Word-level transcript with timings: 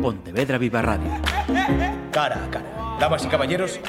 Pontevedra 0.00 0.56
Viva 0.56 0.80
Radio. 0.80 1.10
Cara 2.10 2.44
a 2.44 2.50
cara. 2.50 2.96
Damas 2.98 3.24
y 3.24 3.28
caballeros, 3.28 3.80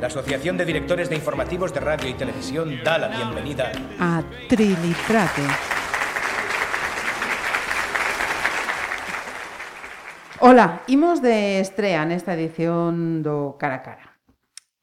la 0.00 0.08
Asociación 0.08 0.56
de 0.56 0.64
Directores 0.64 1.08
de 1.08 1.16
Informativos 1.16 1.72
de 1.72 1.80
Radio 1.80 2.08
y 2.10 2.14
Televisión 2.14 2.82
da 2.84 2.98
la 2.98 3.08
bienvenida 3.08 3.72
a 3.98 4.22
Trilitrate. 4.48 5.42
Ola, 10.40 10.82
imos 10.86 11.22
de 11.22 11.60
estrea 11.60 12.04
nesta 12.04 12.34
edición 12.34 13.24
do 13.24 13.56
Cara 13.56 13.80
a 13.80 13.82
Cara. 13.82 14.06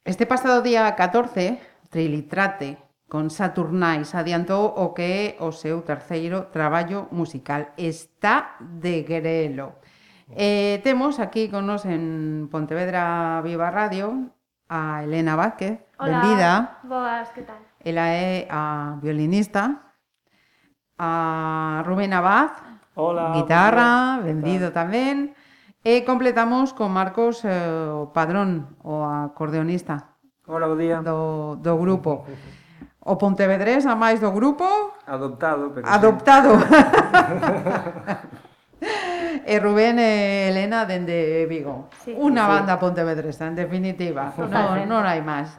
Este 0.04 0.26
pasado 0.26 0.62
día 0.62 0.90
14, 0.96 1.62
Trilitrate 1.90 2.78
con 3.08 3.30
Saturnais 3.30 4.18
adiantou 4.18 4.74
o 4.74 4.98
que 4.98 5.38
é 5.38 5.46
o 5.46 5.54
seu 5.54 5.86
terceiro 5.86 6.50
traballo 6.50 7.06
musical. 7.14 7.70
Está 7.78 8.58
de 8.58 9.06
grelo. 9.06 9.78
Eh, 10.36 10.82
temos 10.84 11.20
aquí 11.20 11.50
con 11.50 11.68
nos 11.68 11.86
en 11.86 12.50
Pontevedra 12.50 13.42
Viva 13.44 13.70
Radio 13.70 14.34
a 14.68 15.04
Elena 15.04 15.36
Vázquez. 15.36 15.80
Hola, 16.00 16.20
Benvida. 16.22 16.80
boas, 16.84 17.30
que 17.30 17.44
tal? 17.44 17.58
Ela 17.80 18.10
é 18.10 18.48
a 18.50 18.98
violinista. 19.02 19.94
A 20.98 21.84
Rubén 21.86 22.14
Abad, 22.14 22.50
Hola, 22.96 23.34
guitarra, 23.34 24.22
vendido 24.22 24.72
tamén. 24.74 25.38
E 25.86 26.02
completamos 26.02 26.74
con 26.74 26.90
Marcos 26.90 27.46
eh, 27.46 27.54
o 27.94 28.10
Padrón, 28.10 28.74
o 28.82 29.06
acordeonista. 29.06 30.18
Hola, 30.50 30.66
bo 30.66 30.78
día. 30.78 31.02
Do, 31.06 31.60
do 31.62 31.78
grupo. 31.78 32.26
O 33.04 33.20
pontevedrés, 33.20 33.86
a 33.86 33.94
máis 33.94 34.18
do 34.18 34.32
grupo... 34.32 34.66
Adoptado. 35.06 35.76
Pero... 35.76 35.86
Adoptado. 35.86 36.58
e 39.46 39.60
Rubén 39.60 40.00
e 40.00 40.50
Elena 40.50 40.88
dende 40.88 41.46
Vigo. 41.46 41.92
Sí. 42.04 42.16
Unha 42.16 42.48
sí. 42.48 42.52
banda 42.52 42.80
pontevedresa, 42.80 43.48
en 43.48 43.56
definitiva. 43.60 44.32
Non, 44.40 44.84
non 44.88 45.04
hai 45.04 45.22
máis. 45.24 45.54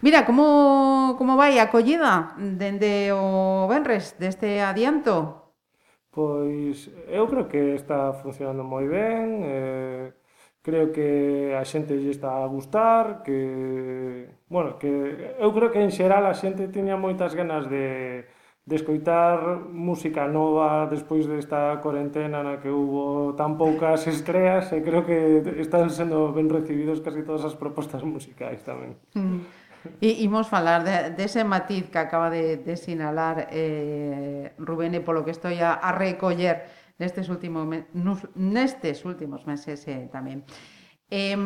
Mira, 0.00 0.22
como, 0.24 1.16
como 1.18 1.34
vai 1.34 1.58
a 1.58 1.66
acollida 1.66 2.38
dende 2.38 3.10
o 3.10 3.66
Benres 3.66 4.14
deste 4.18 4.62
adianto? 4.62 5.48
Pois 6.14 6.90
eu 7.10 7.26
creo 7.26 7.46
que 7.50 7.74
está 7.74 8.14
funcionando 8.14 8.62
moi 8.62 8.86
ben, 8.86 9.42
eh, 9.42 10.04
creo 10.62 10.90
que 10.94 11.54
a 11.54 11.62
xente 11.66 11.98
lle 11.98 12.10
está 12.14 12.42
a 12.42 12.46
gustar, 12.46 13.22
que, 13.26 14.30
bueno, 14.46 14.78
que 14.78 14.90
eu 15.38 15.50
creo 15.54 15.70
que 15.70 15.82
en 15.82 15.90
xeral 15.90 16.26
a 16.26 16.34
xente 16.34 16.70
tiña 16.70 16.94
moitas 16.94 17.34
ganas 17.34 17.66
de, 17.66 18.26
de 18.68 18.76
escoitar 18.76 19.64
música 19.72 20.28
nova 20.28 20.84
despois 20.92 21.24
desta 21.24 21.80
cuarentena 21.80 22.44
na 22.44 22.60
que 22.60 22.68
hubo 22.68 23.32
tan 23.32 23.56
poucas 23.56 24.04
estreas 24.04 24.68
e 24.76 24.84
creo 24.84 25.08
que 25.08 25.40
están 25.56 25.88
sendo 25.88 26.36
ben 26.36 26.52
recibidos 26.52 27.00
casi 27.00 27.24
todas 27.24 27.48
as 27.48 27.56
propostas 27.56 28.04
musicais 28.04 28.60
tamén. 28.60 28.92
Mm. 29.16 29.40
E 30.04 30.20
imos 30.20 30.52
falar 30.52 30.84
de, 30.84 31.16
dese 31.16 31.40
de 31.40 31.48
matiz 31.48 31.88
que 31.88 31.96
acaba 31.96 32.28
de, 32.28 32.60
de 32.60 32.76
sinalar 32.76 33.48
eh, 33.48 34.52
Rubén 34.60 34.92
e 34.92 35.00
polo 35.00 35.24
que 35.24 35.32
estou 35.32 35.48
a, 35.48 35.80
a 35.80 35.90
recoller 35.96 36.68
nestes, 37.00 37.32
último, 37.32 37.64
nestes 38.36 39.00
últimos 39.08 39.48
meses 39.48 39.80
eh, 39.88 40.12
tamén. 40.12 40.44
Eh, 41.08 41.40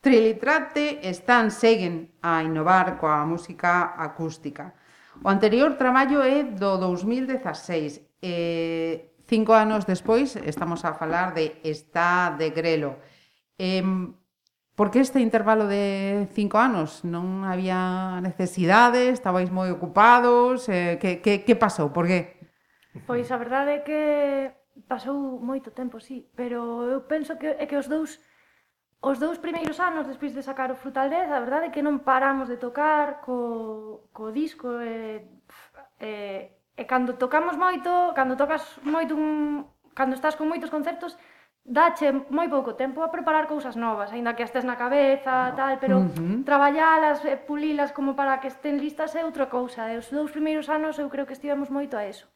Trilitrate 0.00 1.04
están 1.04 1.52
seguen 1.52 2.16
a 2.24 2.40
innovar 2.40 2.96
coa 2.96 3.20
música 3.28 3.92
acústica 4.00 4.79
O 5.22 5.28
anterior 5.28 5.76
traballo 5.76 6.24
é 6.24 6.40
do 6.44 6.80
2016. 6.80 8.00
Eh, 8.24 9.12
cinco 9.28 9.52
anos 9.52 9.84
despois 9.84 10.32
estamos 10.48 10.80
a 10.88 10.96
falar 10.96 11.36
de 11.36 11.60
Está 11.60 12.32
de 12.40 12.48
Grelo. 12.56 12.96
Eh, 13.60 13.84
por 14.72 14.88
que 14.88 15.04
este 15.04 15.20
intervalo 15.20 15.68
de 15.68 16.24
cinco 16.32 16.56
anos? 16.56 17.04
Non 17.04 17.44
había 17.44 18.16
necesidades? 18.24 19.20
Estabais 19.20 19.52
moi 19.52 19.68
ocupados? 19.68 20.64
Eh, 20.72 20.96
que, 20.96 21.20
que, 21.20 21.44
que 21.44 21.52
pasou? 21.52 21.92
Por 21.92 22.08
que? 22.08 22.40
Pois 23.04 23.28
a 23.28 23.36
verdade 23.36 23.76
é 23.76 23.80
que 23.84 24.00
pasou 24.88 25.36
moito 25.36 25.68
tempo, 25.76 26.00
sí, 26.00 26.32
pero 26.32 26.88
eu 26.88 27.04
penso 27.04 27.36
que 27.36 27.60
é 27.60 27.68
que 27.68 27.76
os 27.76 27.92
dous 27.92 28.16
Os 29.02 29.18
dous 29.18 29.38
primeiros 29.38 29.80
anos 29.80 30.06
despois 30.06 30.34
de 30.34 30.42
sacar 30.42 30.70
o 30.70 30.76
Frutal 30.76 31.08
10, 31.08 31.32
a 31.32 31.40
verdade 31.40 31.66
é 31.66 31.72
que 31.72 31.80
non 31.80 32.04
paramos 32.04 32.52
de 32.52 32.60
tocar 32.60 33.24
co, 33.24 34.04
co 34.12 34.28
disco 34.28 34.68
e, 34.76 35.24
e, 35.96 36.12
e 36.76 36.82
cando 36.84 37.16
tocamos 37.16 37.56
moito, 37.56 37.88
cando 38.12 38.36
tocas 38.36 38.76
moito 38.84 39.16
un, 39.16 39.64
cando 39.96 40.12
estás 40.12 40.36
con 40.36 40.52
moitos 40.52 40.68
concertos, 40.68 41.16
dache 41.64 42.12
moi 42.28 42.52
pouco 42.52 42.76
tempo 42.76 43.00
a 43.00 43.08
preparar 43.08 43.48
cousas 43.48 43.72
novas, 43.72 44.12
aínda 44.12 44.36
que 44.36 44.44
as 44.44 44.52
na 44.68 44.76
cabeza, 44.76 45.56
tal, 45.56 45.80
pero 45.80 46.04
uh 46.04 46.04
-huh. 46.04 46.44
traballalas, 46.44 47.24
pulilas 47.48 47.96
como 47.96 48.12
para 48.12 48.36
que 48.36 48.52
estén 48.52 48.76
listas 48.76 49.16
é 49.16 49.24
outra 49.24 49.48
cousa. 49.48 49.88
E 49.88 49.96
os 49.96 50.12
dous 50.12 50.28
primeiros 50.28 50.68
anos 50.68 51.00
eu 51.00 51.08
creo 51.08 51.24
que 51.24 51.36
estivemos 51.36 51.72
moito 51.72 51.96
a 51.96 52.04
eso. 52.04 52.28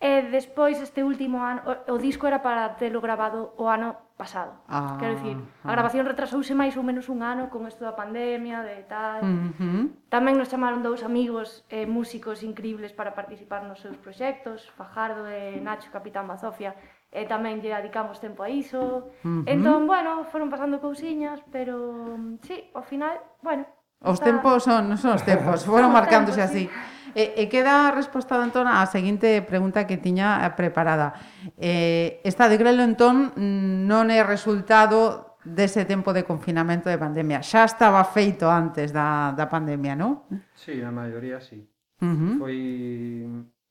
E 0.00 0.22
despois 0.28 0.76
este 0.82 1.00
último 1.00 1.40
ano 1.40 1.62
o, 1.64 1.94
o 1.94 1.96
disco 1.98 2.26
era 2.26 2.42
para 2.42 2.76
telo 2.76 3.00
grabado 3.00 3.54
o 3.56 3.70
ano 3.70 4.04
pasado. 4.16 4.62
Ah, 4.68 4.96
Quero 5.00 5.14
dicir, 5.16 5.36
ah. 5.64 5.70
a 5.70 5.72
grabación 5.72 6.06
retrasouse 6.06 6.54
máis 6.54 6.78
ou 6.78 6.86
menos 6.86 7.10
un 7.10 7.22
ano 7.22 7.50
con 7.50 7.66
isto 7.66 7.82
da 7.82 7.98
pandemia, 7.98 8.62
de 8.62 8.86
tal. 8.86 9.26
Uh 9.26 9.50
-huh. 9.58 9.82
Tamén 10.10 10.38
nos 10.38 10.50
chamaron 10.50 10.86
dous 10.86 11.02
amigos 11.02 11.66
eh, 11.66 11.86
músicos 11.86 12.46
increíbles 12.46 12.94
para 12.94 13.14
participar 13.14 13.66
nos 13.66 13.82
seus 13.82 13.98
proxectos, 13.98 14.70
Fajardo 14.78 15.26
e 15.26 15.58
Nacho 15.58 15.90
Capitán 15.90 16.30
Bazofia, 16.30 16.78
e 17.10 17.26
tamén 17.26 17.58
lle 17.58 17.74
dedicamos 17.74 18.22
tempo 18.22 18.46
a 18.46 18.48
iso. 18.50 19.10
Uh 19.26 19.42
-huh. 19.42 19.50
Entón, 19.50 19.90
bueno, 19.90 20.26
foron 20.30 20.46
pasando 20.46 20.78
cousiñas, 20.78 21.42
pero 21.50 22.14
mm, 22.14 22.44
sí, 22.46 22.70
ao 22.74 22.86
final, 22.86 23.18
bueno, 23.42 23.66
Os 24.04 24.20
está... 24.20 24.30
tempos 24.30 24.62
son, 24.62 24.84
non 24.86 25.00
son 25.00 25.16
os 25.16 25.24
tempos, 25.24 25.64
foron 25.70 25.90
marcándose 25.90 26.38
así. 26.38 26.68
Sí. 26.68 27.03
E, 27.14 27.38
e 27.38 27.46
queda 27.46 27.88
a 27.88 27.94
resposta 27.94 28.34
do 28.34 28.42
Antón 28.42 28.66
á 28.66 28.82
seguinte 28.90 29.38
pregunta 29.46 29.86
que 29.86 29.96
tiña 29.96 30.42
eh, 30.42 30.50
preparada. 30.58 31.14
Eh, 31.56 32.18
esta 32.26 32.50
de 32.50 32.58
Grelo, 32.58 32.82
entón, 32.82 33.30
non 33.38 34.10
é 34.10 34.20
resultado 34.26 35.38
dese 35.46 35.86
tempo 35.86 36.10
de 36.10 36.26
confinamento 36.26 36.90
de 36.90 36.98
pandemia. 36.98 37.44
Xa 37.46 37.62
estaba 37.68 38.02
feito 38.02 38.50
antes 38.50 38.90
da, 38.90 39.30
da 39.36 39.46
pandemia, 39.46 39.94
non? 39.94 40.26
Sí, 40.58 40.82
a 40.82 40.90
maioría 40.90 41.38
sí. 41.38 41.62
Uh 42.02 42.10
-huh. 42.10 42.34
Foi... 42.42 42.58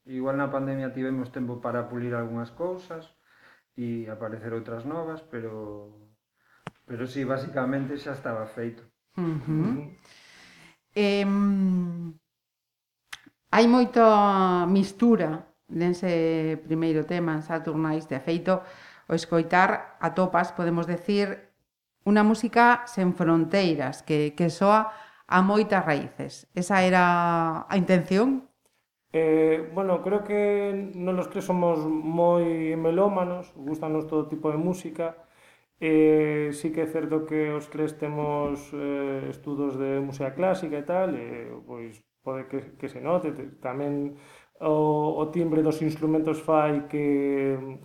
Igual 0.03 0.35
na 0.35 0.51
pandemia 0.51 0.91
tivemos 0.91 1.31
tempo 1.31 1.63
para 1.63 1.87
pulir 1.87 2.11
algunhas 2.11 2.51
cousas 2.51 3.07
e 3.79 4.03
aparecer 4.11 4.51
outras 4.51 4.83
novas, 4.83 5.23
pero 5.23 5.95
pero 6.83 7.07
sí, 7.07 7.23
basicamente 7.23 7.95
xa 7.95 8.11
estaba 8.11 8.43
feito. 8.47 8.83
Uh 9.15 9.23
-huh. 9.23 9.51
Uh 9.51 9.71
-huh. 9.79 9.79
Eh, 10.95 11.25
Hai 13.53 13.69
moita 13.69 14.65
mistura 14.65 15.45
dense 15.69 16.57
primeiro 16.65 17.05
tema 17.05 17.37
en 17.37 17.45
Saturnais, 17.45 18.09
de 18.09 18.17
feito, 18.17 18.65
o 19.05 19.13
escoitar 19.13 20.01
a 20.01 20.17
topas, 20.17 20.49
podemos 20.57 20.89
decir, 20.89 21.53
unha 22.01 22.25
música 22.25 22.81
sen 22.89 23.13
fronteiras, 23.13 24.01
que, 24.01 24.33
que 24.33 24.49
soa 24.49 24.89
a 25.29 25.45
moitas 25.45 25.85
raíces. 25.85 26.49
Esa 26.57 26.81
era 26.81 27.69
a 27.69 27.75
intención? 27.77 28.49
Eh, 29.13 29.69
bueno, 29.69 30.01
creo 30.01 30.25
que 30.25 30.73
non 30.97 31.13
los 31.13 31.29
tres 31.29 31.45
somos 31.45 31.85
moi 31.85 32.73
melómanos, 32.73 33.53
gustanos 33.53 34.09
todo 34.09 34.25
tipo 34.33 34.49
de 34.49 34.57
música, 34.57 35.13
Eh, 35.83 36.55
sí 36.55 36.71
que 36.71 36.87
é 36.87 36.87
certo 36.87 37.27
que 37.27 37.51
os 37.51 37.67
tres 37.67 37.99
temos 37.99 38.71
eh, 38.71 39.27
estudos 39.27 39.75
de 39.75 39.99
música 39.99 40.31
clásica 40.31 40.79
e 40.79 40.85
tal, 40.87 41.11
e, 41.11 41.19
eh, 41.19 41.51
pois 41.67 41.99
pode 42.23 42.47
que, 42.49 42.59
que 42.79 42.87
se 42.89 42.99
note, 43.03 43.35
tamén 43.61 44.15
o, 44.63 45.19
o 45.19 45.23
timbre 45.35 45.61
dos 45.61 45.81
instrumentos 45.83 46.39
fai 46.41 46.87
que 46.87 47.77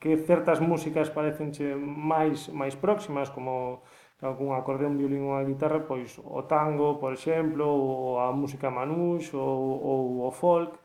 que 0.00 0.16
certas 0.28 0.60
músicas 0.60 1.08
parecenche 1.10 1.74
máis 2.12 2.50
máis 2.60 2.74
próximas 2.84 3.28
como 3.34 3.82
algún 4.20 4.50
acordeón, 4.56 4.96
violín 5.00 5.28
ou 5.28 5.36
a 5.36 5.44
guitarra, 5.44 5.84
pois 5.90 6.16
o 6.38 6.42
tango, 6.48 6.96
por 7.02 7.12
exemplo, 7.12 7.64
ou 7.66 8.20
a 8.24 8.32
música 8.32 8.68
manús 8.72 9.32
ou, 9.34 9.60
ou 9.90 10.00
o 10.28 10.30
folk. 10.32 10.78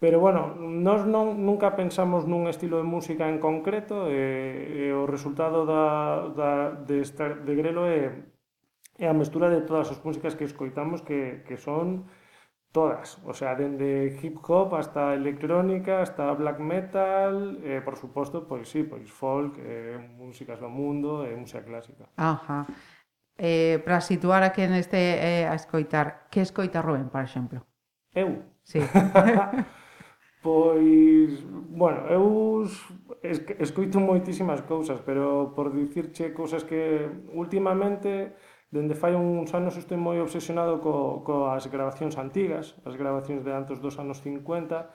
Pero, 0.00 0.16
bueno, 0.24 0.56
nós 0.56 1.04
non, 1.04 1.36
nunca 1.48 1.76
pensamos 1.76 2.24
nun 2.24 2.48
estilo 2.48 2.80
de 2.80 2.88
música 2.88 3.28
en 3.28 3.36
concreto 3.36 4.08
e, 4.08 4.88
e 4.88 4.96
o 4.96 5.04
resultado 5.04 5.68
da, 5.68 5.84
da, 6.32 6.50
de, 6.88 7.04
estar, 7.04 7.44
de 7.44 7.52
Grelo 7.52 7.84
é 7.84 8.24
é 9.00 9.08
a 9.08 9.16
mestura 9.16 9.48
de 9.48 9.64
todas 9.64 9.88
as 9.90 9.98
músicas 10.04 10.36
que 10.36 10.44
escoitamos 10.44 11.00
que, 11.00 11.42
que 11.48 11.56
son 11.56 12.04
todas, 12.70 13.18
o 13.24 13.34
sea, 13.34 13.56
dende 13.56 14.18
hip 14.22 14.38
hop 14.46 14.74
hasta 14.74 15.14
electrónica, 15.14 16.02
hasta 16.02 16.30
black 16.34 16.60
metal, 16.60 17.58
eh, 17.64 17.80
por 17.82 17.96
suposto, 17.96 18.46
pois 18.46 18.68
sí, 18.68 18.84
pois 18.84 19.10
folk, 19.10 19.58
eh, 19.58 19.98
músicas 20.20 20.60
do 20.60 20.68
mundo 20.68 21.26
e 21.26 21.32
eh, 21.32 21.36
música 21.36 21.64
clásica. 21.64 22.06
Ajá. 22.16 22.66
Eh, 23.40 23.80
para 23.84 24.04
situar 24.04 24.44
a 24.44 24.52
quen 24.52 24.76
este 24.76 25.00
eh, 25.00 25.48
a 25.48 25.56
escoitar, 25.56 26.28
que 26.30 26.44
escoita 26.44 26.84
Rubén, 26.84 27.08
por 27.08 27.24
exemplo? 27.24 27.64
Eu? 28.12 28.44
Sí. 28.62 28.78
pois, 30.44 31.40
bueno, 31.72 32.06
eu 32.06 32.68
escoito 33.58 33.98
moitísimas 33.98 34.60
cousas, 34.62 35.00
pero 35.02 35.56
por 35.56 35.72
dicirche 35.72 36.36
cousas 36.36 36.62
que 36.62 37.08
últimamente 37.32 38.36
Dende 38.72 38.94
fai 38.94 39.14
uns 39.16 39.52
anos 39.52 39.76
estou 39.76 39.98
moi 39.98 40.20
obsesionado 40.22 40.78
co, 40.78 41.26
coas 41.26 41.66
grabacións 41.66 42.14
antigas, 42.14 42.78
as 42.86 42.94
grabacións 42.94 43.42
de 43.42 43.50
antes 43.50 43.82
dos 43.82 43.98
anos 43.98 44.22
50, 44.22 44.86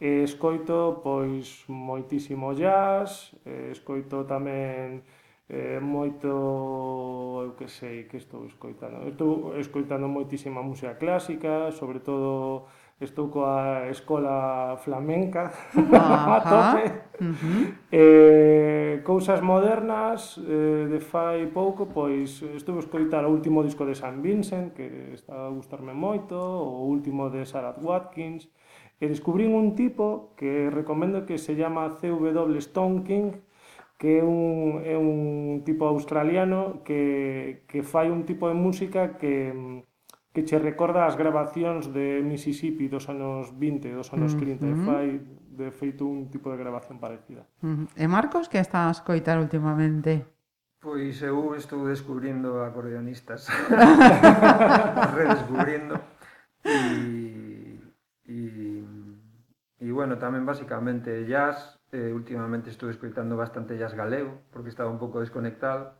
e 0.00 0.24
escoito 0.24 1.04
pois 1.04 1.64
moitísimo 1.68 2.56
jazz, 2.56 3.36
escoito 3.44 4.24
tamén 4.24 5.04
eh, 5.48 5.76
moito, 5.76 7.44
eu 7.44 7.52
que 7.52 7.68
sei, 7.68 8.08
que 8.08 8.16
estou 8.16 8.48
escoitando? 8.48 9.04
Estou 9.08 9.52
escoitando 9.60 10.08
moitísima 10.08 10.62
música 10.64 10.96
clásica, 10.96 11.68
sobre 11.72 12.00
todo 12.00 12.64
estou 13.00 13.28
coa 13.28 13.92
escola 13.92 14.76
flamenca, 14.80 15.52
a 16.32 16.40
tope, 16.48 16.84
uh 17.20 17.28
-huh. 17.28 17.64
Eh, 17.90 19.00
cousas 19.02 19.40
modernas 19.40 20.36
eh, 20.44 20.86
de 20.92 21.00
fai 21.00 21.48
pouco, 21.48 21.88
pois 21.88 22.44
estuve 22.52 22.78
a 22.80 22.84
escoitar 22.84 23.24
o 23.24 23.32
último 23.32 23.64
disco 23.64 23.88
de 23.88 23.96
San 23.96 24.20
Vincent, 24.20 24.76
que 24.76 25.16
está 25.16 25.48
a 25.48 25.48
gustarme 25.48 25.96
moito, 25.96 26.36
o 26.36 26.84
último 26.84 27.32
de 27.32 27.48
Sarah 27.48 27.80
Watkins, 27.80 28.52
e 29.00 29.08
descubrín 29.08 29.56
un 29.56 29.72
tipo 29.72 30.36
que 30.36 30.68
recomendo 30.68 31.24
que 31.24 31.40
se 31.40 31.56
chama 31.56 31.96
CW 31.96 32.60
Stone 32.60 33.08
King, 33.08 33.40
que 33.96 34.20
é 34.20 34.24
un, 34.24 34.84
é 34.84 34.96
un 35.00 35.64
tipo 35.64 35.88
australiano 35.88 36.84
que, 36.84 37.64
que 37.64 37.80
fai 37.80 38.12
un 38.12 38.28
tipo 38.28 38.52
de 38.52 38.54
música 38.54 39.16
que, 39.16 39.56
que 40.36 40.44
che 40.44 40.60
recorda 40.60 41.08
as 41.08 41.16
grabacións 41.16 41.88
de 41.88 42.20
Mississippi 42.20 42.92
dos 42.92 43.08
anos 43.08 43.48
20, 43.56 43.96
dos 43.96 44.12
anos 44.12 44.36
30, 44.36 44.60
mm 44.60 44.74
-hmm. 44.76 44.84
fai 44.84 45.06
de 45.58 45.74
feito 45.74 46.06
un 46.06 46.30
tipo 46.30 46.54
de 46.54 46.56
grabación 46.62 47.02
parecida. 47.02 47.42
Uh 47.62 47.66
-huh. 47.66 47.86
E 47.98 48.06
Marcos, 48.06 48.46
que 48.46 48.62
estás 48.62 49.02
coitar 49.02 49.42
últimamente? 49.42 50.24
Pois 50.78 51.18
eu 51.26 51.58
estou 51.58 51.82
descubrindo 51.90 52.62
acordeonistas, 52.62 53.50
redescubrindo, 55.18 55.98
e, 56.62 57.82
e, 58.30 58.38
e 59.82 59.88
bueno, 59.90 60.14
tamén 60.22 60.46
basicamente 60.46 61.26
jazz, 61.26 61.74
eh, 61.90 62.14
últimamente 62.14 62.70
estou 62.70 62.86
escoitando 62.94 63.34
bastante 63.34 63.74
jazz 63.74 63.98
galego, 63.98 64.46
porque 64.54 64.70
estaba 64.70 64.86
un 64.86 65.02
pouco 65.02 65.18
desconectado, 65.18 65.98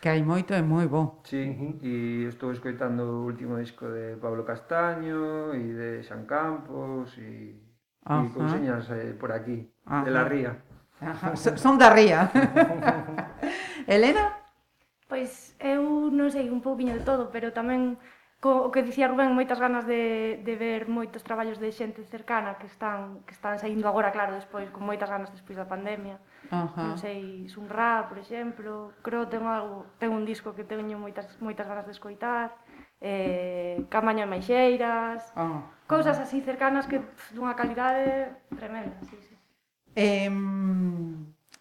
Que 0.00 0.08
hai 0.08 0.24
moito 0.24 0.56
e 0.56 0.62
moi 0.64 0.88
bo. 0.88 1.20
Sí, 1.28 1.44
uh 1.44 1.52
-huh. 1.52 1.72
e 1.84 2.24
estou 2.32 2.48
escoitando 2.56 3.04
o 3.04 3.28
último 3.28 3.60
disco 3.60 3.84
de 3.84 4.16
Pablo 4.16 4.48
Castaño 4.48 5.52
e 5.52 5.76
de 5.76 5.90
Xan 6.00 6.24
Campos 6.24 7.12
e 7.20 7.52
Uh 8.06 8.32
cousiñas 8.32 8.88
eh, 8.90 9.12
por 9.18 9.32
aquí, 9.32 9.68
Ajá. 9.84 10.04
de 10.04 10.10
la 10.10 10.24
ría. 10.24 10.52
Ajá. 11.00 11.36
Son 11.36 11.76
da 11.76 11.90
ría. 11.92 12.32
Elena? 13.86 14.36
Pois 15.08 15.56
eu 15.58 16.08
non 16.08 16.30
sei 16.30 16.48
un 16.48 16.62
pouquiño 16.64 16.94
de 16.96 17.04
todo, 17.04 17.28
pero 17.34 17.52
tamén 17.52 17.98
co, 18.40 18.66
o 18.66 18.72
que 18.72 18.80
dicía 18.82 19.06
Rubén, 19.06 19.36
moitas 19.36 19.60
ganas 19.60 19.84
de, 19.84 20.40
de 20.40 20.54
ver 20.56 20.88
moitos 20.88 21.20
traballos 21.20 21.60
de 21.60 21.68
xente 21.76 22.00
cercana 22.08 22.56
que 22.56 22.64
están 22.66 23.20
que 23.28 23.36
están 23.36 23.60
saindo 23.60 23.84
agora, 23.84 24.10
claro, 24.16 24.32
despois, 24.32 24.72
con 24.72 24.88
moitas 24.88 25.12
ganas 25.12 25.28
despois 25.28 25.60
da 25.60 25.68
pandemia. 25.68 26.16
Ajá. 26.48 26.88
Non 26.88 26.96
sei, 26.96 27.44
Sunra, 27.52 28.08
por 28.08 28.16
exemplo, 28.16 28.96
creo 29.04 29.28
ten 29.28 29.44
algo, 29.44 29.84
ten 30.00 30.08
un 30.10 30.24
disco 30.24 30.56
que 30.56 30.64
teño 30.64 30.96
moitas 30.96 31.28
moitas 31.44 31.68
ganas 31.68 31.84
de 31.84 31.92
escoitar. 31.92 32.56
Eh, 33.00 33.84
Camaña 33.88 34.28
Maixeiras, 34.28 35.32
oh, 35.32 35.40
ah, 35.40 35.60
cousas 35.88 36.20
así 36.20 36.40
cercanas 36.44 36.84
que 36.84 37.00
pff, 37.00 37.32
dunha 37.32 37.56
calidade 37.56 38.28
tremenda, 38.56 38.96
sí, 39.08 39.16
sí. 39.24 39.36
Eh, 39.96 40.28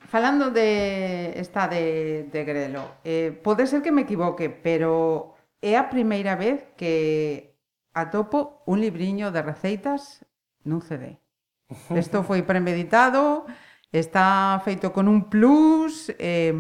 falando 0.08 0.52
de 0.52 1.40
esta 1.40 1.68
de, 1.68 2.28
de 2.32 2.44
Grelo, 2.44 3.00
eh, 3.04 3.32
pode 3.32 3.68
ser 3.68 3.80
que 3.80 3.92
me 3.92 4.04
equivoque, 4.04 4.50
pero 4.52 5.39
É 5.62 5.76
a 5.76 5.90
primeira 5.92 6.36
vez 6.36 6.64
que 6.80 7.56
atopo 7.94 8.64
un 8.66 8.80
libriño 8.80 9.32
de 9.32 9.42
receitas 9.44 10.24
nun 10.64 10.80
CD. 10.80 11.20
Isto 11.94 12.24
foi 12.24 12.42
premeditado, 12.48 13.46
está 13.92 14.56
feito 14.64 14.96
con 14.96 15.12
un 15.12 15.28
plus, 15.28 16.10
eh, 16.18 16.56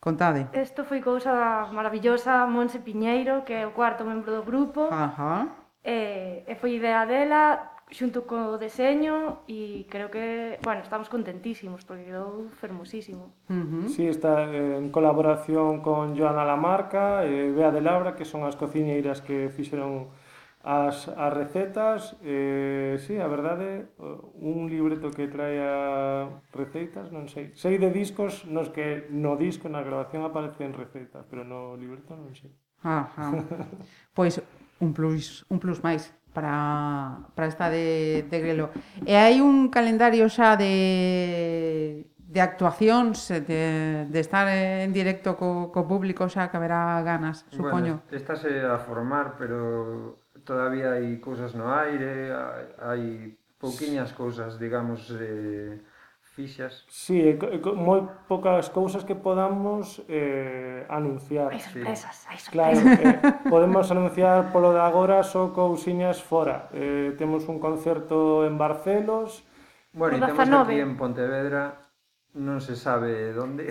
contade. 0.00 0.48
Isto 0.56 0.84
foi 0.88 1.04
cousa 1.04 1.68
maravillosa, 1.70 2.48
Monse 2.48 2.80
Piñeiro, 2.80 3.44
que 3.44 3.52
é 3.52 3.66
o 3.68 3.76
cuarto 3.76 4.02
membro 4.04 4.32
do 4.32 4.42
grupo. 4.42 4.88
Ajá. 4.90 5.46
E, 5.84 6.42
e 6.48 6.54
foi 6.56 6.76
idea 6.80 7.04
dela, 7.04 7.70
xunto 7.90 8.26
co 8.26 8.56
deseño 8.56 9.42
e 9.50 9.86
creo 9.90 10.10
que, 10.10 10.58
bueno, 10.62 10.80
estamos 10.82 11.10
contentísimos 11.10 11.82
porque 11.84 12.06
quedou 12.06 12.46
fermosísimo. 12.62 13.34
Uh 13.50 13.54
-huh. 13.54 13.88
Sí, 13.90 14.06
está 14.06 14.46
en 14.46 14.90
colaboración 14.90 15.82
con 15.82 16.16
Joana 16.16 16.46
Lamarca 16.46 17.26
e 17.26 17.50
Bea 17.50 17.74
de 17.74 17.82
Labra, 17.82 18.14
que 18.14 18.24
son 18.24 18.46
as 18.46 18.54
cociñeiras 18.54 19.20
que 19.20 19.50
fixeron 19.50 20.14
as, 20.62 21.08
as 21.08 21.32
recetas. 21.34 22.16
Eh, 22.22 22.96
sí, 23.00 23.18
a 23.18 23.26
verdade, 23.26 23.90
un 24.38 24.68
libreto 24.70 25.10
que 25.10 25.26
traia 25.26 26.30
receitas, 26.52 27.10
non 27.10 27.26
sei. 27.26 27.50
Sei 27.58 27.76
de 27.80 27.90
discos 27.90 28.46
nos 28.46 28.70
que 28.70 29.10
no 29.10 29.34
disco, 29.34 29.66
na 29.66 29.82
grabación 29.82 30.22
aparecen 30.22 30.76
receitas, 30.76 31.26
pero 31.26 31.42
no 31.42 31.74
libreto 31.74 32.14
non 32.14 32.32
sei. 32.36 32.52
Ajá. 32.86 33.34
Pois 34.16 34.40
un 34.80 34.92
plus, 34.94 35.44
un 35.50 35.60
plus 35.60 35.84
máis 35.84 36.12
para, 36.32 37.26
para 37.34 37.46
esta 37.46 37.70
de, 37.70 38.26
de 38.28 38.38
Grelo. 38.40 38.70
E 39.06 39.14
hai 39.18 39.40
un 39.42 39.68
calendario 39.68 40.30
xa 40.30 40.54
de, 40.54 42.06
de 42.16 42.40
actuacións, 42.40 43.26
de, 43.26 44.06
de 44.06 44.20
estar 44.20 44.46
en 44.46 44.94
directo 44.94 45.34
co, 45.34 45.74
co 45.74 45.86
público 45.86 46.30
xa 46.30 46.46
que 46.46 46.56
haberá 46.56 47.02
ganas, 47.02 47.42
supoño. 47.50 48.06
Bueno, 48.06 48.14
estás 48.14 48.46
eh, 48.46 48.62
a 48.62 48.78
formar, 48.78 49.34
pero 49.34 50.22
todavía 50.46 50.94
hai 50.94 51.18
cousas 51.18 51.58
no 51.58 51.70
aire, 51.74 52.30
hai 52.78 53.34
pouquiñas 53.58 54.14
cousas, 54.14 54.56
digamos, 54.56 55.10
eh, 55.18 55.82
fixas. 56.40 56.84
Sí, 56.88 57.36
moi 57.76 58.00
pocas 58.24 58.72
cousas 58.72 59.04
que 59.04 59.12
podamos 59.12 60.00
eh, 60.08 60.88
anunciar. 60.88 61.52
Hai 61.52 61.60
sorpresas, 61.60 62.14
sí. 62.16 62.26
hai 62.32 62.38
sorpresas. 62.40 62.54
Claro, 62.54 62.78
eh, 63.04 63.50
podemos 63.52 63.84
anunciar 63.92 64.48
polo 64.52 64.72
de 64.72 64.80
agora 64.80 65.20
só 65.22 65.52
cousiñas 65.52 66.24
fora. 66.24 66.72
Eh, 66.72 67.12
temos 67.20 67.44
un 67.52 67.60
concerto 67.60 68.48
en 68.48 68.56
Barcelos. 68.56 69.44
Bueno, 69.92 70.16
e 70.16 70.20
temos 70.24 70.48
aquí 70.48 70.80
en 70.80 70.96
Pontevedra 70.96 71.89
Non 72.30 72.62
se 72.62 72.78
sabe 72.78 73.34
onde. 73.34 73.66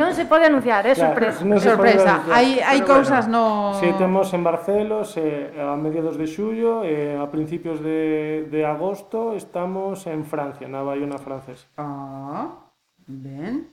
non 0.00 0.16
se 0.16 0.24
pode 0.24 0.48
anunciar, 0.48 0.88
é 0.88 0.96
claro, 0.96 1.12
sorpresa. 1.12 1.44
Non 1.44 1.60
sorpresa. 1.60 2.24
Hai 2.32 2.64
hai 2.64 2.80
cousas 2.80 3.28
bueno, 3.28 3.68
no 3.68 3.76
Si 3.76 3.84
sí, 3.84 3.92
temos 4.00 4.32
en 4.32 4.40
Barcelos 4.40 5.12
eh, 5.20 5.52
a 5.52 5.76
mediados 5.76 6.16
de 6.16 6.24
xullo 6.24 6.80
e 6.80 7.12
eh, 7.12 7.20
a 7.20 7.28
principios 7.28 7.84
de 7.84 8.48
de 8.48 8.64
agosto 8.64 9.36
estamos 9.36 10.08
en 10.08 10.24
Francia, 10.24 10.64
na 10.64 10.80
Bayona 10.80 11.20
francesa. 11.20 11.68
Ah, 11.76 12.72
ben. 13.04 13.68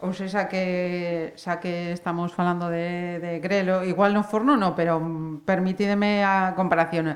Ou 0.00 0.16
se 0.16 0.24
xa 0.32 0.48
que 0.48 1.36
xa 1.36 1.60
que 1.60 1.92
estamos 1.92 2.32
falando 2.32 2.72
de 2.72 3.20
de 3.20 3.36
Grelo, 3.44 3.84
igual 3.84 4.16
no 4.16 4.24
forno 4.24 4.56
no, 4.56 4.72
pero 4.72 4.96
permitídeme 5.44 6.24
a 6.24 6.56
comparación. 6.56 7.12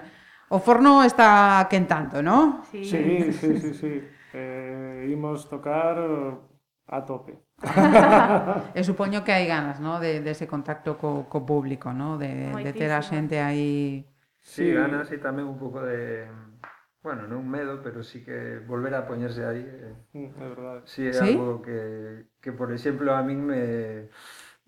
O 0.52 0.60
forno 0.60 1.00
está 1.00 1.64
quentando, 1.72 2.20
¿no? 2.20 2.60
Sí, 2.68 2.84
sí, 2.84 3.32
sí, 3.32 3.56
sí. 3.56 3.72
sí 3.72 3.92
eh, 4.34 4.71
imos 5.06 5.48
tocar 5.48 5.98
eh, 5.98 6.36
a 6.86 7.04
tope. 7.04 7.38
e 8.74 8.82
supoño 8.82 9.22
que 9.24 9.32
hai 9.32 9.46
ganas, 9.46 9.78
¿no? 9.78 10.00
de, 10.02 10.20
de 10.20 10.30
ese 10.34 10.46
contacto 10.46 10.98
co, 10.98 11.28
co 11.30 11.46
público, 11.46 11.92
¿no? 11.92 12.18
de, 12.18 12.50
Moitísimo. 12.50 12.64
de 12.64 12.72
ter 12.72 12.90
a 12.92 13.02
xente 13.02 13.36
aí... 13.40 14.04
Sí, 14.42 14.66
sí, 14.66 14.74
ganas 14.74 15.06
e 15.14 15.18
tamén 15.22 15.46
un 15.46 15.58
pouco 15.58 15.78
de... 15.82 16.26
Bueno, 17.02 17.26
non 17.26 17.42
medo, 17.46 17.82
pero 17.82 18.02
sí 18.02 18.22
que 18.26 18.62
volver 18.66 18.94
a 18.94 19.06
poñerse 19.06 19.42
aí. 19.46 19.62
Eh. 19.62 19.94
Mm, 20.14 20.30
é 20.38 20.46
verdade. 20.50 20.82
Sí, 20.84 21.06
é 21.06 21.14
¿Sí? 21.14 21.34
algo 21.34 21.62
que, 21.62 22.26
que, 22.42 22.50
por 22.52 22.70
exemplo, 22.72 23.14
a 23.14 23.22
min 23.22 23.42
me... 23.42 23.62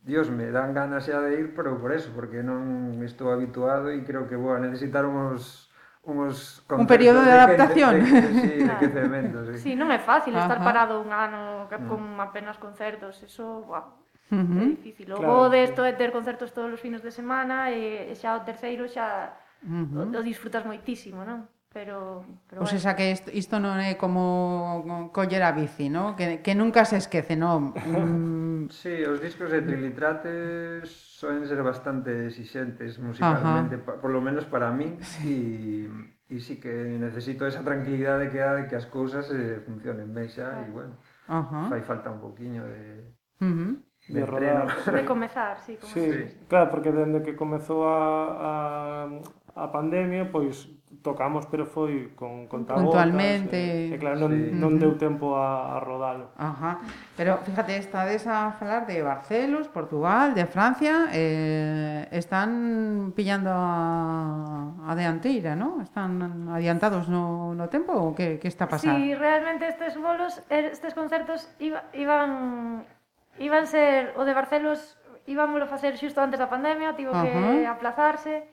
Dios, 0.05 0.31
me 0.31 0.51
dan 0.51 0.75
ganas 0.75 1.07
xa 1.07 1.21
de 1.25 1.41
ir, 1.41 1.55
pero 1.57 1.81
por 1.81 1.91
eso, 1.93 2.13
porque 2.15 2.45
non 2.45 3.01
estou 3.03 3.33
habituado 3.33 3.89
e 3.91 4.05
creo 4.05 4.29
que 4.29 4.37
vou 4.37 4.53
a 4.53 4.61
necesitar 4.61 5.07
uns 5.09 5.64
unhos 6.05 6.61
un 6.69 6.87
período 6.87 7.25
de 7.25 7.33
adaptación. 7.33 8.05
De, 8.05 8.11
de, 8.11 8.21
de, 8.21 8.41
sí, 8.41 8.49
de 8.61 8.73
que 8.79 8.87
ah. 8.87 9.45
sí. 9.53 9.59
sí, 9.59 9.71
non 9.77 9.89
é 9.89 10.01
fácil 10.01 10.37
Ajá. 10.37 10.45
estar 10.45 10.61
parado 10.61 11.01
un 11.01 11.11
ano 11.11 11.65
mm. 11.67 11.89
con 11.89 12.01
apenas 12.21 12.57
concertos, 12.61 13.21
eso, 13.25 13.65
buah, 13.65 14.05
Uh 14.33 14.37
-huh. 14.37 14.63
É 14.63 14.67
difícil. 14.81 15.13
O 15.13 15.21
claro, 15.21 15.51
de 15.53 15.59
isto 15.69 15.85
é 15.85 15.93
ter 15.93 16.11
concertos 16.11 16.51
todos 16.57 16.73
os 16.73 16.81
fines 16.81 17.03
de 17.05 17.13
semana 17.13 17.71
eh, 17.71 18.09
e, 18.09 18.13
e 18.13 18.15
xa 18.17 18.41
o 18.41 18.41
terceiro 18.41 18.89
xa 18.89 19.37
uh 19.63 19.85
-huh. 19.85 20.17
o, 20.17 20.21
o 20.21 20.23
disfrutas 20.25 20.65
moitísimo, 20.65 21.21
non? 21.29 21.45
pero, 21.75 22.25
pero 22.49 22.63
o 22.63 22.65
bueno. 22.65 22.79
sea 22.79 22.95
que 22.95 23.11
isto, 23.11 23.35
isto 23.35 23.59
non 23.59 23.83
é 23.83 23.99
como 23.99 25.11
coller 25.11 25.43
a 25.43 25.51
bici, 25.51 25.91
no? 25.91 26.15
Que, 26.15 26.39
que 26.39 26.55
nunca 26.55 26.87
se 26.87 26.97
esquece, 26.97 27.35
no? 27.35 27.75
Mm... 27.75 28.71
sí, 28.71 29.03
os 29.03 29.19
discos 29.19 29.51
de 29.51 29.61
trilitrates 29.61 30.87
soen 30.89 31.45
ser 31.51 31.61
bastante 31.67 32.31
exigentes 32.31 33.03
musicalmente, 33.03 33.83
pa, 33.83 33.99
por 33.99 34.15
lo 34.15 34.23
menos 34.23 34.47
para 34.47 34.71
mí 34.71 34.95
sí. 35.03 35.91
e, 36.31 36.39
e 36.39 36.39
sí 36.39 36.63
que 36.63 36.95
necesito 36.97 37.43
esa 37.45 37.67
tranquilidade 37.67 38.31
que 38.31 38.39
de 38.39 38.65
que 38.71 38.79
as 38.79 38.87
cousas 38.87 39.27
eh, 39.35 39.59
funcionen 39.67 40.15
ben 40.15 40.31
xa, 40.31 40.63
e 40.63 40.71
bueno, 40.71 40.95
Ajá. 41.27 41.67
fai 41.69 41.83
falta 41.83 42.15
un 42.15 42.23
poquinho 42.23 42.63
de... 42.63 43.03
Uh 43.43 43.51
-huh. 43.51 43.73
De, 44.05 44.21
de 44.21 44.27
rodar. 44.29 44.69
De 44.85 45.05
comezar, 45.13 45.59
sí, 45.65 45.81
como 45.81 45.91
sí, 45.91 46.13
sí. 46.13 46.39
Claro, 46.47 46.71
porque 46.71 46.93
dende 46.93 47.25
que 47.25 47.35
comezou 47.35 47.89
a, 47.89 47.99
a, 48.39 48.53
a 49.57 49.65
pandemia, 49.73 50.29
pois 50.29 50.69
tocamos, 51.03 51.47
pero 51.47 51.67
foi 51.67 52.13
con 52.15 52.47
contagotas. 52.47 52.87
Puntualmente. 52.87 53.57
E, 53.57 53.95
e 53.95 53.99
claro, 53.99 54.21
non, 54.21 54.31
sí. 54.31 54.53
non 54.55 54.73
deu 54.79 54.95
tempo 55.01 55.35
a, 55.35 55.75
a 55.75 55.83
rodalo. 55.83 56.31
Ajá. 56.37 56.85
Pero 57.17 57.39
fíjate, 57.43 57.77
estades 57.79 58.27
a 58.27 58.53
falar 58.55 58.87
de 58.87 59.03
Barcelos, 59.03 59.67
Portugal, 59.69 60.35
de 60.35 60.47
Francia, 60.47 61.09
eh, 61.11 62.07
están 62.13 63.13
pillando 63.17 63.51
a, 63.51 64.87
a 64.87 64.93
deanteira, 64.95 65.57
¿no? 65.57 65.81
Están 65.83 66.49
adiantados 66.53 67.09
no, 67.09 67.55
no 67.55 67.67
tempo 67.73 67.97
ou 67.97 68.15
que, 68.15 68.39
que 68.39 68.49
está 68.49 68.69
pasando? 68.69 69.01
Sí, 69.01 69.15
realmente 69.15 69.67
estes 69.67 69.97
bolos, 69.97 70.43
er, 70.53 70.71
estes 70.71 70.95
concertos 70.95 71.49
iba, 71.59 71.89
iban 71.97 72.85
iban 73.39 73.67
ser 73.67 74.15
o 74.15 74.23
de 74.23 74.35
Barcelos 74.35 74.99
íbamoslo 75.27 75.67
facer 75.67 75.97
xusto 75.97 76.21
antes 76.21 76.39
da 76.39 76.53
pandemia, 76.53 76.93
tivo 76.93 77.13
uh 77.13 77.23
que 77.25 77.67
aplazarse 77.67 78.45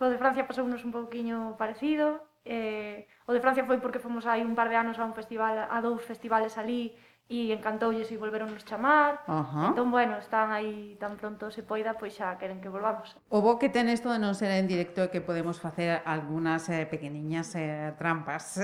Co 0.00 0.08
de 0.08 0.16
Francia 0.16 0.48
pasounos 0.48 0.80
un 0.80 0.96
pouquiño 0.96 1.60
parecido. 1.60 2.24
Eh, 2.48 3.04
o 3.28 3.36
de 3.36 3.40
Francia 3.44 3.68
foi 3.68 3.84
porque 3.84 4.00
fomos 4.00 4.24
hai 4.24 4.40
un 4.40 4.56
par 4.56 4.72
de 4.72 4.80
anos 4.80 4.96
a 4.96 5.04
un 5.04 5.12
festival, 5.12 5.68
a 5.68 5.78
dous 5.84 6.00
festivales 6.00 6.56
alí 6.56 6.96
e 7.28 7.52
encantoulles 7.52 8.08
e 8.08 8.16
volveronnos 8.16 8.64
chamar. 8.64 9.20
Uh 9.28 9.44
-huh. 9.44 9.68
Entón, 9.76 9.92
bueno, 9.92 10.16
están 10.16 10.56
aí 10.56 10.96
tan 10.96 11.20
pronto 11.20 11.52
se 11.52 11.60
poida, 11.60 12.00
pois 12.00 12.16
xa 12.16 12.40
queren 12.40 12.64
que 12.64 12.72
volvamos. 12.72 13.12
O 13.28 13.44
bo 13.44 13.60
que 13.60 13.68
ten 13.68 13.92
isto 13.92 14.08
de 14.08 14.16
non 14.16 14.32
ser 14.32 14.56
en 14.56 14.64
directo 14.64 15.04
é 15.04 15.12
que 15.12 15.20
podemos 15.20 15.60
facer 15.60 16.00
algunhas 16.08 16.64
eh, 16.72 16.88
pequeniñas 16.88 17.52
eh, 17.60 17.92
trampas. 18.00 18.56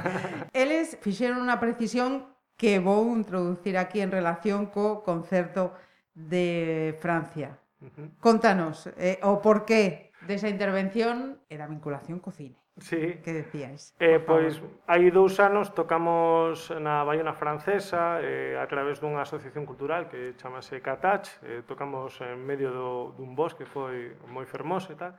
Eles 0.56 0.96
fixeron 1.04 1.44
unha 1.44 1.60
precisión 1.60 2.32
que 2.56 2.80
vou 2.80 3.12
introducir 3.12 3.76
aquí 3.76 4.00
en 4.00 4.08
relación 4.08 4.72
co 4.72 5.04
concerto 5.04 5.76
de 6.16 6.96
Francia. 6.96 7.60
Uh 7.84 7.92
-huh. 7.92 8.08
Contanos 8.24 8.88
eh, 8.96 9.20
o 9.20 9.36
porqué 9.44 10.07
desa 10.26 10.48
intervención 10.48 11.38
e 11.46 11.54
da 11.54 11.70
vinculación 11.70 12.18
co 12.18 12.34
cine. 12.34 12.58
Sí. 12.78 13.18
Que 13.24 13.32
decíais? 13.32 13.94
Eh, 13.98 14.22
pois 14.22 14.62
hai 14.86 15.10
dous 15.10 15.42
anos 15.42 15.74
tocamos 15.74 16.70
na 16.78 17.02
Baiona 17.02 17.34
Francesa 17.34 18.22
eh, 18.22 18.54
a 18.54 18.66
través 18.70 19.02
dunha 19.02 19.26
asociación 19.26 19.66
cultural 19.66 20.06
que 20.06 20.38
chamase 20.38 20.78
Catach, 20.78 21.26
eh, 21.42 21.66
tocamos 21.66 22.14
en 22.22 22.38
medio 22.38 22.70
do, 22.70 22.90
dun 23.18 23.34
bosque 23.34 23.66
que 23.66 23.70
foi 23.70 24.14
moi 24.30 24.46
fermoso 24.46 24.94
e 24.94 24.96
tal. 24.96 25.18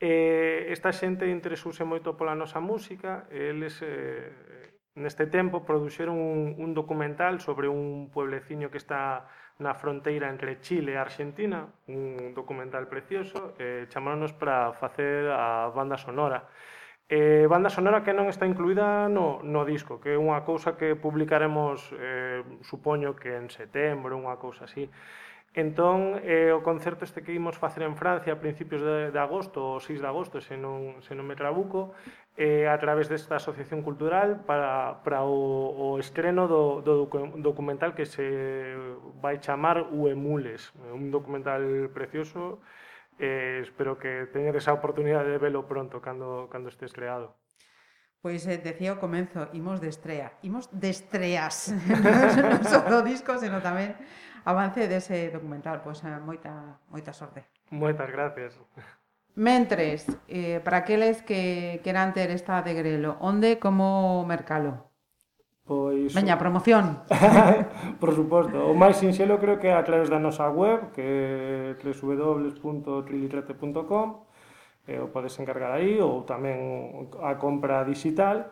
Eh, 0.00 0.72
esta 0.72 0.94
xente 0.94 1.28
interesouse 1.28 1.84
moito 1.84 2.16
pola 2.16 2.32
nosa 2.32 2.62
música, 2.62 3.28
eles 3.28 3.84
eh, 3.84 4.78
neste 4.96 5.28
tempo 5.28 5.68
produxeron 5.68 6.16
un, 6.16 6.56
un 6.56 6.70
documental 6.72 7.40
sobre 7.44 7.68
un 7.68 8.08
puebleciño 8.08 8.72
que 8.72 8.80
está 8.80 9.28
na 9.58 9.74
fronteira 9.74 10.30
entre 10.30 10.62
Chile 10.62 10.94
e 10.94 11.02
Argentina, 11.02 11.66
un 11.90 12.30
documental 12.34 12.86
precioso, 12.86 13.58
eh, 13.58 13.90
chamaronos 13.90 14.32
para 14.32 14.72
facer 14.78 15.26
a 15.34 15.66
banda 15.74 15.98
sonora. 15.98 16.46
Eh, 17.10 17.46
banda 17.50 17.72
sonora 17.72 18.04
que 18.04 18.14
non 18.14 18.30
está 18.30 18.46
incluída 18.46 19.10
no, 19.10 19.42
no 19.42 19.66
disco, 19.66 19.98
que 19.98 20.14
é 20.14 20.18
unha 20.20 20.46
cousa 20.46 20.78
que 20.78 20.94
publicaremos, 20.94 21.90
eh, 21.98 22.46
supoño 22.62 23.18
que 23.18 23.34
en 23.34 23.50
setembro, 23.50 24.14
unha 24.14 24.38
cousa 24.38 24.70
así. 24.70 24.86
Entón, 25.54 26.20
eh, 26.22 26.52
o 26.52 26.60
concerto 26.60 27.08
este 27.08 27.24
que 27.24 27.32
imos 27.32 27.56
facer 27.56 27.82
en 27.82 27.96
Francia 27.96 28.36
a 28.36 28.38
principios 28.38 28.84
de, 28.84 29.10
de 29.10 29.18
agosto, 29.18 29.76
o 29.76 29.80
6 29.80 30.00
de 30.00 30.06
agosto, 30.06 30.40
se 30.44 30.60
non, 30.60 31.00
se 31.00 31.16
non 31.16 31.24
me 31.24 31.34
trabuco, 31.34 31.96
eh, 32.36 32.68
a 32.68 32.76
través 32.78 33.08
desta 33.08 33.40
asociación 33.40 33.82
cultural 33.82 34.44
para, 34.44 35.02
para 35.02 35.24
o, 35.24 35.96
o 35.96 35.98
estreno 35.98 36.46
do, 36.46 36.84
do 36.84 37.08
documental 37.40 37.96
que 37.96 38.06
se 38.06 38.70
vai 39.18 39.40
chamar 39.40 39.88
Uemules, 39.90 40.70
un 40.92 41.10
documental 41.10 41.90
precioso, 41.90 42.60
eh, 43.18 43.64
espero 43.64 43.98
que 43.98 44.30
teñedes 44.30 44.68
a 44.68 44.76
oportunidade 44.76 45.32
de 45.32 45.42
velo 45.42 45.66
pronto 45.66 45.98
cando, 45.98 46.46
cando 46.52 46.68
este 46.68 46.86
estreado. 46.86 47.34
Pois 48.20 48.46
eh, 48.46 48.58
decía 48.58 48.94
o 48.94 49.02
comenzo, 49.02 49.46
imos 49.54 49.78
de 49.80 49.90
estrea, 49.90 50.34
imos 50.42 50.66
de 50.74 50.90
estreas, 50.90 51.70
non, 51.70 52.02
non 52.58 52.62
só 52.66 52.82
do 52.82 53.02
disco, 53.06 53.38
senón 53.38 53.62
tamén 53.62 53.94
avance 54.44 54.86
dese 54.86 55.30
documental. 55.30 55.80
Pois 55.82 56.02
eh, 56.04 56.20
moita, 56.20 56.78
moita 56.90 57.12
sorte. 57.12 57.44
Moitas 57.70 58.10
gracias. 58.10 58.60
Mentres, 59.38 60.06
eh, 60.26 60.60
para 60.64 60.78
aqueles 60.78 61.22
que 61.22 61.80
queran 61.84 62.12
ter 62.12 62.30
esta 62.30 62.62
de 62.62 62.74
grelo, 62.74 63.16
onde 63.20 63.58
como 63.58 64.24
mercalo? 64.26 64.88
Pois... 65.68 66.12
Veña, 66.14 66.38
promoción. 66.38 67.02
Por 68.00 68.14
suposto. 68.16 68.66
O 68.66 68.74
máis 68.74 68.96
sinxelo 68.96 69.38
creo 69.38 69.60
que 69.60 69.68
é 69.68 69.76
a 69.76 69.84
través 69.84 70.08
da 70.10 70.18
nosa 70.18 70.48
web, 70.48 70.90
que 70.96 71.02
é 71.04 71.76
www.trilitrate.com, 71.78 74.24
eh, 74.88 74.98
o 74.98 75.12
podes 75.12 75.38
encargar 75.38 75.72
aí, 75.76 76.00
ou 76.00 76.24
tamén 76.24 77.12
a 77.20 77.36
compra 77.36 77.84
digital, 77.84 78.48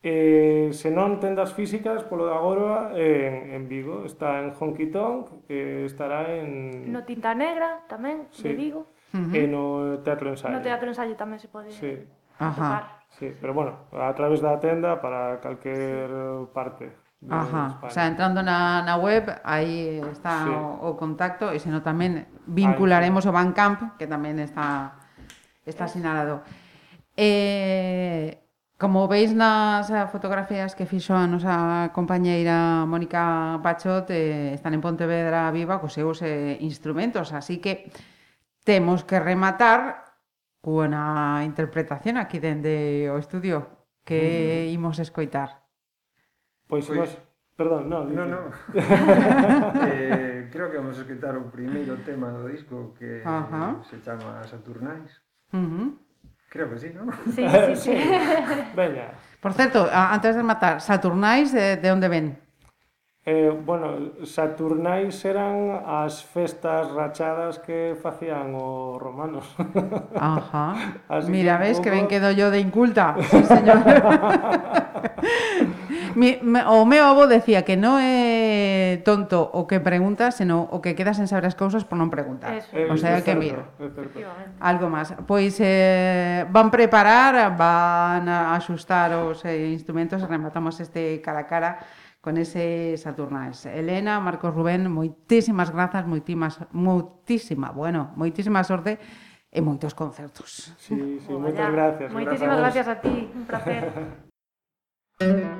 Eh, 0.00 0.72
se 0.72 0.88
non 0.88 1.20
tendas 1.20 1.52
físicas, 1.52 2.08
polo 2.08 2.24
de 2.24 2.32
agora, 2.32 2.96
en, 2.96 3.52
en 3.52 3.62
Vigo. 3.68 4.08
Está 4.08 4.40
en 4.40 4.56
Honky 4.56 4.88
Tonk, 4.88 5.44
eh, 5.52 5.84
estará 5.84 6.32
en... 6.32 6.88
No 6.88 7.04
Tinta 7.04 7.36
Negra, 7.36 7.84
tamén, 7.84 8.24
sí. 8.32 8.48
de 8.48 8.54
Vigo. 8.56 8.88
Uh 9.12 9.28
-huh. 9.28 9.36
E 9.36 9.42
no 9.44 9.62
Teatro 10.00 10.32
Ensayo. 10.32 10.56
No 10.56 10.64
Teatro 10.64 10.88
Ensayo 10.88 11.12
tamén 11.20 11.36
se 11.36 11.52
pode 11.52 11.68
sí. 11.68 12.00
Ajá. 12.40 13.04
Sí, 13.20 13.34
pero 13.36 13.52
bueno, 13.52 13.90
a 13.92 14.14
través 14.16 14.40
da 14.40 14.56
tenda 14.56 15.02
para 15.02 15.36
calquer 15.44 16.08
sí. 16.08 16.48
parte. 16.56 16.86
Ajá, 17.28 17.76
o 17.84 17.90
sea, 17.92 18.08
entrando 18.08 18.40
na, 18.40 18.80
na 18.80 18.96
web, 18.96 19.28
aí 19.44 20.00
está 20.08 20.48
sí. 20.48 20.48
o, 20.48 20.88
o 20.88 20.96
contacto, 20.96 21.52
e 21.52 21.60
senón 21.60 21.84
tamén 21.84 22.24
vincularemos 22.48 23.28
o 23.28 23.34
Bandcamp, 23.36 24.00
que 24.00 24.08
tamén 24.08 24.40
está 24.40 24.96
está 25.68 25.84
sinalado. 25.84 26.40
Eh, 27.20 28.40
Como 28.80 29.08
veis 29.12 29.36
nas 29.36 29.92
fotografías 30.08 30.72
que 30.72 30.88
fixo 30.88 31.12
a 31.12 31.28
nosa 31.28 31.92
compañeira 31.92 32.88
Mónica 32.88 33.60
Pachot, 33.60 34.08
eh, 34.08 34.56
están 34.56 34.72
en 34.72 34.80
Pontevedra 34.80 35.52
Viva 35.52 35.76
cos 35.84 35.92
seus 35.92 36.24
eh, 36.24 36.56
instrumentos, 36.64 37.36
así 37.36 37.60
que 37.60 37.92
temos 38.64 39.04
que 39.04 39.20
rematar 39.20 40.08
cunha 40.64 41.44
interpretación 41.44 42.16
aquí 42.16 42.40
dende 42.40 43.12
o 43.12 43.20
estudio 43.20 43.84
que 44.00 44.72
mm. 44.72 44.72
imos 44.72 44.96
escoitar. 44.96 45.60
Pois, 46.64 46.88
pois 46.88 47.04
nos... 47.04 47.12
Perdón, 47.60 47.84
non. 47.84 48.08
No, 48.16 48.24
no. 48.24 48.48
eh, 49.92 50.48
creo 50.48 50.72
que 50.72 50.80
vamos 50.80 50.96
a 50.96 51.04
escoitar 51.04 51.36
o 51.36 51.52
primeiro 51.52 52.00
tema 52.00 52.32
do 52.32 52.48
disco 52.48 52.96
que 52.96 53.20
Ajá. 53.28 53.76
se 53.84 54.00
chama 54.00 54.40
Saturnais. 54.48 55.20
Uh 55.52 55.68
-huh. 55.68 56.09
Creo 56.50 56.68
que 56.68 56.78
sí, 56.82 56.90
non? 56.90 57.14
Sí, 57.30 57.46
sí, 57.46 57.76
sí. 57.78 57.94
sí. 57.94 57.96
Veña. 58.74 59.14
Por 59.40 59.54
certo, 59.54 59.88
antes 59.88 60.34
de 60.34 60.42
matar, 60.42 60.82
Saturnais 60.82 61.54
de, 61.54 61.78
de 61.78 61.88
onde 61.94 62.08
ven? 62.10 62.36
Eh, 63.24 63.54
bueno, 63.54 64.18
Saturnais 64.26 65.14
eran 65.24 65.78
as 65.86 66.24
festas 66.26 66.90
rachadas 66.90 67.62
que 67.62 67.94
facían 68.02 68.50
os 68.58 68.98
romanos. 68.98 69.46
Ajá. 70.18 70.98
Así 71.06 71.30
Mira, 71.30 71.54
que 71.58 71.70
ves 71.70 71.78
poco... 71.78 71.84
que 71.84 71.90
ben 71.94 72.08
quedo 72.10 72.32
yo 72.34 72.50
de 72.50 72.58
inculta. 72.58 73.14
Sí, 73.30 73.44
señor. 73.46 73.78
Mi, 76.14 76.38
me, 76.42 76.64
o 76.64 76.84
meu 76.84 77.04
avó 77.04 77.26
decía 77.26 77.62
que 77.62 77.76
non 77.76 78.00
é 78.00 79.00
tonto 79.02 79.42
o 79.42 79.66
que 79.68 79.78
preguntas, 79.78 80.38
senón 80.38 80.66
o 80.70 80.82
que 80.82 80.94
quedas 80.94 81.18
en 81.18 81.28
saber 81.28 81.46
as 81.46 81.56
cousas 81.58 81.86
por 81.86 82.00
non 82.00 82.08
preguntar. 82.08 82.54
Eso. 82.56 82.72
O 82.90 82.96
sea, 82.96 83.18
é 83.18 83.22
que 83.22 83.34
mira. 83.34 83.70
Algo 84.60 84.90
máis. 84.90 85.12
Pois 85.24 85.58
eh, 85.60 86.46
van 86.50 86.70
preparar, 86.72 87.54
van 87.54 88.26
a 88.26 88.56
axustar 88.56 89.14
os 89.14 89.44
eh, 89.46 89.70
instrumentos 89.70 90.22
e 90.22 90.26
rematamos 90.26 90.78
este 90.80 91.20
cara 91.22 91.44
a 91.44 91.50
cara 91.50 91.70
con 92.20 92.36
ese 92.36 92.96
Saturnais. 92.96 93.64
Elena, 93.66 94.20
Marcos 94.20 94.54
Rubén, 94.54 94.88
moitísimas 94.92 95.72
grazas, 95.72 96.04
moitísimas, 96.04 96.60
moitísima, 96.72 97.72
bueno, 97.72 98.12
moitísima 98.16 98.60
sorte 98.64 99.00
e 99.50 99.60
moitos 99.64 99.96
concertos. 99.96 100.76
Sí, 100.78 101.18
sí, 101.24 101.32
moitas 101.32 101.72
gracias. 101.72 102.12
Moitísimas 102.12 102.58
gracias 102.60 102.86
a, 102.86 102.94
gracias 102.94 102.98
a 102.98 103.00
ti, 103.00 103.16
un 103.34 103.44
placer. 103.48 103.82